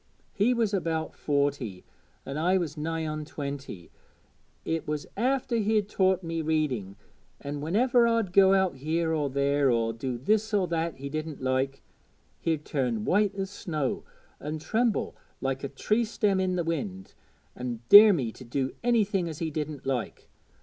[0.33, 1.85] He was about forty,
[2.25, 3.91] an' I was nigh on twenty;
[4.65, 6.95] it was after he'd taught me reading,
[7.39, 11.43] an' whenever I'd go out here or there, or do this or that he didn't
[11.43, 11.83] like,
[12.39, 14.03] he'd turn as white as snow,
[14.39, 17.13] an' tremble like a tree stem i' the wind,
[17.55, 20.27] an' dare me to do anything as he didn't like.